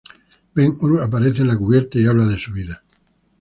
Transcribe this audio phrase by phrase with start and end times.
[0.55, 2.81] Ben-Hur aparece en la cubierta y habla de su vida.